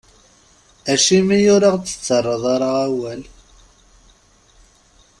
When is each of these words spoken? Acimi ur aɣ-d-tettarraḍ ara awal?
Acimi 0.93 1.39
ur 1.55 1.61
aɣ-d-tettarraḍ 1.69 2.43
ara 2.53 2.69
awal? 2.85 3.21